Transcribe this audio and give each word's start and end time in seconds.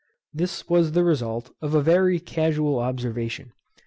This 0.33 0.67
was 0.67 0.93
the 0.93 1.03
result 1.03 1.51
of 1.61 1.75
a 1.75 1.81
very 1.83 2.19
casual 2.19 2.79
observation. 2.79 3.51